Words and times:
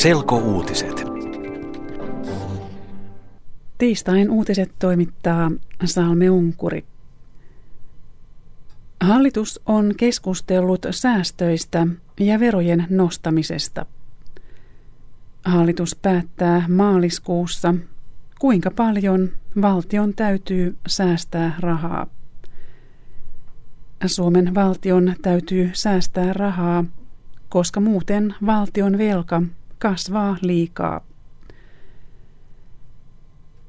Selkouutiset. 0.00 1.04
Tiistain 3.78 4.30
uutiset 4.30 4.72
toimittaa 4.78 5.50
Salme 5.84 6.30
Unkuri. 6.30 6.84
Hallitus 9.00 9.60
on 9.66 9.94
keskustellut 9.96 10.86
säästöistä 10.90 11.86
ja 12.20 12.40
verojen 12.40 12.86
nostamisesta. 12.90 13.86
Hallitus 15.44 15.96
päättää 16.02 16.64
maaliskuussa, 16.68 17.74
kuinka 18.38 18.70
paljon 18.70 19.28
valtion 19.62 20.14
täytyy 20.14 20.76
säästää 20.86 21.54
rahaa. 21.58 22.06
Suomen 24.06 24.54
valtion 24.54 25.14
täytyy 25.22 25.70
säästää 25.72 26.32
rahaa, 26.32 26.84
koska 27.48 27.80
muuten 27.80 28.34
valtion 28.46 28.98
velka 28.98 29.42
kasvaa 29.80 30.36
liikaa. 30.42 31.00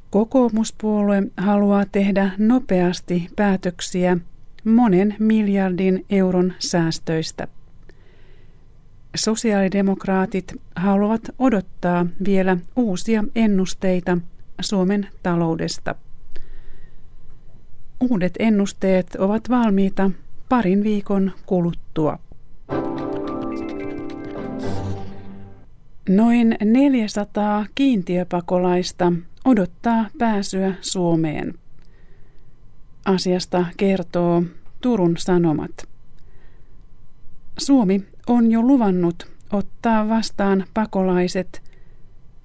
Kokoomuspuolue 0.09 1.23
haluaa 1.37 1.85
tehdä 1.91 2.31
nopeasti 2.37 3.29
päätöksiä 3.35 4.17
monen 4.63 5.15
miljardin 5.19 6.05
euron 6.09 6.53
säästöistä. 6.59 7.47
Sosiaalidemokraatit 9.15 10.53
haluavat 10.75 11.21
odottaa 11.39 12.05
vielä 12.25 12.57
uusia 12.75 13.23
ennusteita 13.35 14.17
Suomen 14.61 15.07
taloudesta. 15.23 15.95
Uudet 17.99 18.33
ennusteet 18.39 19.15
ovat 19.19 19.49
valmiita 19.49 20.11
parin 20.49 20.83
viikon 20.83 21.31
kuluttua. 21.45 22.19
Noin 26.15 26.57
400 26.63 27.65
kiintiöpakolaista 27.75 29.13
odottaa 29.45 30.05
pääsyä 30.17 30.73
Suomeen. 30.81 31.53
Asiasta 33.05 33.65
kertoo 33.77 34.43
Turun 34.81 35.17
Sanomat. 35.17 35.71
Suomi 37.57 38.05
on 38.27 38.51
jo 38.51 38.61
luvannut 38.61 39.27
ottaa 39.53 40.09
vastaan 40.09 40.65
pakolaiset, 40.73 41.61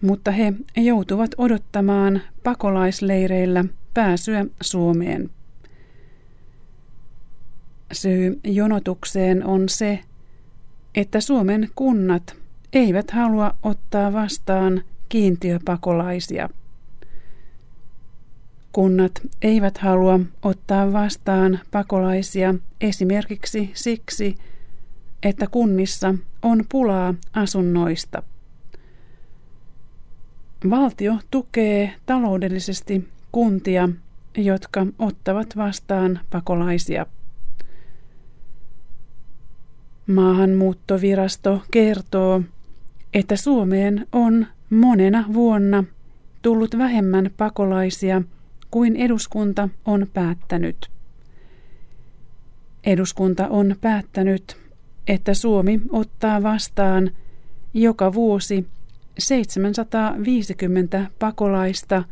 mutta 0.00 0.30
he 0.30 0.52
joutuvat 0.76 1.30
odottamaan 1.38 2.20
pakolaisleireillä 2.44 3.64
pääsyä 3.94 4.46
Suomeen. 4.60 5.30
Syy 7.92 8.40
jonotukseen 8.44 9.46
on 9.46 9.68
se, 9.68 9.98
että 10.94 11.20
Suomen 11.20 11.68
kunnat 11.74 12.45
eivät 12.76 13.10
halua 13.10 13.54
ottaa 13.62 14.12
vastaan 14.12 14.82
kiintiöpakolaisia. 15.08 16.48
Kunnat 18.72 19.20
eivät 19.42 19.78
halua 19.78 20.20
ottaa 20.42 20.92
vastaan 20.92 21.60
pakolaisia 21.70 22.54
esimerkiksi 22.80 23.70
siksi, 23.74 24.36
että 25.22 25.46
kunnissa 25.46 26.14
on 26.42 26.64
pulaa 26.68 27.14
asunnoista. 27.32 28.22
Valtio 30.70 31.18
tukee 31.30 31.94
taloudellisesti 32.06 33.08
kuntia, 33.32 33.88
jotka 34.36 34.86
ottavat 34.98 35.56
vastaan 35.56 36.20
pakolaisia. 36.30 37.06
Maahanmuuttovirasto 40.06 41.62
kertoo, 41.70 42.42
että 43.16 43.36
Suomeen 43.36 44.06
on 44.12 44.46
monena 44.70 45.24
vuonna 45.32 45.84
tullut 46.42 46.78
vähemmän 46.78 47.30
pakolaisia 47.36 48.22
kuin 48.70 48.96
eduskunta 48.96 49.68
on 49.84 50.06
päättänyt. 50.14 50.90
Eduskunta 52.84 53.48
on 53.48 53.76
päättänyt, 53.80 54.56
että 55.06 55.34
Suomi 55.34 55.80
ottaa 55.90 56.42
vastaan 56.42 57.10
joka 57.74 58.12
vuosi 58.12 58.66
750 59.18 61.06
pakolaista, 61.18 62.04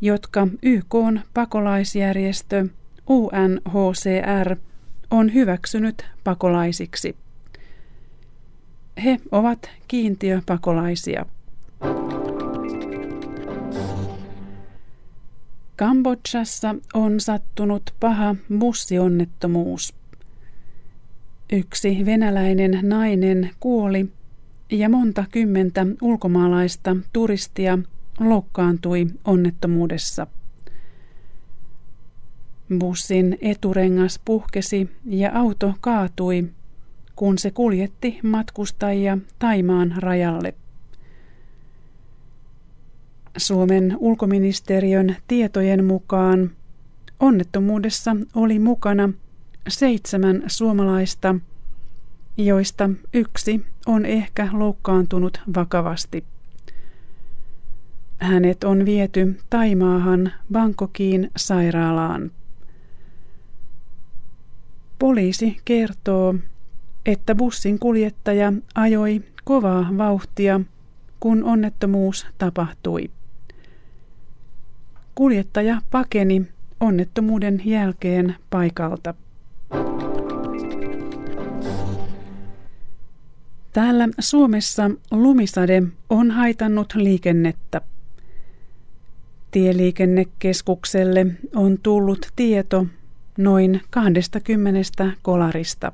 jotka 0.00 0.48
YK 0.62 0.94
pakolaisjärjestö 1.34 2.66
UNHCR 3.10 4.56
on 5.10 5.34
hyväksynyt 5.34 6.06
pakolaisiksi. 6.24 7.25
He 9.04 9.18
ovat 9.32 9.70
kiintiöpakolaisia. 9.88 11.26
Kambodžassa 15.76 16.74
on 16.94 17.20
sattunut 17.20 17.94
paha 18.00 18.36
bussionnettomuus. 18.58 19.94
Yksi 21.52 22.06
venäläinen 22.06 22.78
nainen 22.82 23.50
kuoli 23.60 24.08
ja 24.70 24.88
monta 24.88 25.24
kymmentä 25.32 25.86
ulkomaalaista 26.02 26.96
turistia 27.12 27.78
loukkaantui 28.20 29.06
onnettomuudessa. 29.24 30.26
Bussin 32.78 33.38
eturengas 33.40 34.20
puhkesi 34.24 34.90
ja 35.04 35.30
auto 35.34 35.74
kaatui, 35.80 36.48
kun 37.16 37.38
se 37.38 37.50
kuljetti 37.50 38.18
matkustajia 38.22 39.18
Taimaan 39.38 39.94
rajalle. 39.98 40.54
Suomen 43.36 43.96
ulkoministeriön 43.98 45.16
tietojen 45.28 45.84
mukaan 45.84 46.50
onnettomuudessa 47.20 48.16
oli 48.34 48.58
mukana 48.58 49.08
seitsemän 49.68 50.42
suomalaista, 50.46 51.34
joista 52.36 52.90
yksi 53.14 53.66
on 53.86 54.06
ehkä 54.06 54.48
loukkaantunut 54.52 55.40
vakavasti. 55.54 56.24
Hänet 58.18 58.64
on 58.64 58.84
viety 58.84 59.40
Taimaahan 59.50 60.32
Bangkokiin 60.52 61.30
sairaalaan. 61.36 62.30
Poliisi 64.98 65.56
kertoo, 65.64 66.34
että 67.06 67.34
bussin 67.34 67.78
kuljettaja 67.78 68.52
ajoi 68.74 69.22
kovaa 69.44 69.88
vauhtia, 69.98 70.60
kun 71.20 71.44
onnettomuus 71.44 72.26
tapahtui. 72.38 73.10
Kuljettaja 75.14 75.80
pakeni 75.90 76.46
onnettomuuden 76.80 77.62
jälkeen 77.64 78.34
paikalta. 78.50 79.14
Täällä 83.72 84.08
Suomessa 84.18 84.90
lumisade 85.10 85.82
on 86.10 86.30
haitannut 86.30 86.94
liikennettä. 86.94 87.80
Tieliikennekeskukselle 89.50 91.26
on 91.54 91.78
tullut 91.82 92.26
tieto 92.36 92.86
noin 93.38 93.80
20 93.90 94.80
kolarista. 95.22 95.92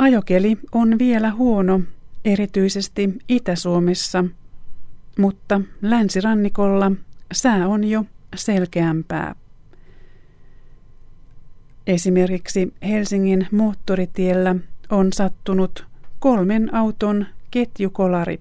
Ajokeli 0.00 0.58
on 0.72 0.98
vielä 0.98 1.30
huono, 1.30 1.80
erityisesti 2.24 3.18
Itä-Suomessa, 3.28 4.24
mutta 5.18 5.60
länsirannikolla 5.82 6.92
sää 7.32 7.68
on 7.68 7.84
jo 7.84 8.04
selkeämpää. 8.34 9.34
Esimerkiksi 11.86 12.74
Helsingin 12.82 13.46
moottoritiellä 13.52 14.56
on 14.90 15.12
sattunut 15.12 15.86
kolmen 16.18 16.74
auton 16.74 17.26
ketjukolari. 17.50 18.40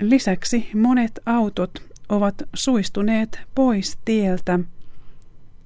Lisäksi 0.00 0.70
monet 0.74 1.20
autot 1.26 1.70
ovat 2.08 2.34
suistuneet 2.54 3.40
pois 3.54 3.98
tieltä 4.04 4.58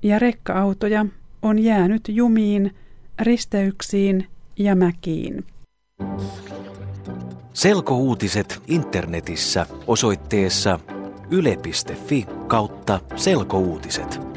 ja 0.02 0.18
rekka-autoja 0.18 1.06
on 1.42 1.58
jäänyt 1.58 2.02
jumiin, 2.08 2.74
risteyksiin 3.20 4.26
ja 4.58 4.74
mäkiin. 4.74 5.44
Selkouutiset 7.52 8.62
internetissä 8.66 9.66
osoitteessa 9.86 10.80
yle.fi 11.30 12.26
kautta 12.46 13.00
selkouutiset. 13.16 14.33